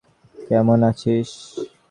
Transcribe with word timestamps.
কেমন 0.35 0.79
আছিস? 0.89 1.29